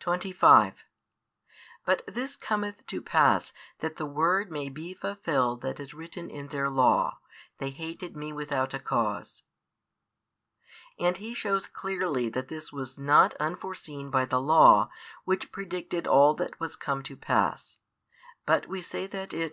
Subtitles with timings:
[0.00, 0.74] 25
[1.84, 6.48] But this cometh to pass, that the word may he fulfilled that is written in
[6.48, 7.20] their Law,
[7.58, 9.44] They hated Me without a cause.
[10.98, 14.90] And He shows clearly that this was not unforeseen by the Law,
[15.24, 17.78] which predicted all that was to come to pass;
[18.46, 19.48] but we say that it.